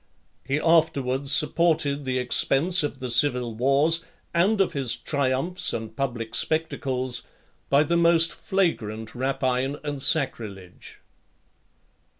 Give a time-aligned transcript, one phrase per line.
[0.43, 6.33] He afterwards supported the expense of the civil wars, and of his triumphs and public
[6.33, 7.21] spectacles,
[7.69, 11.01] by the most flagrant rapine and sacrilege.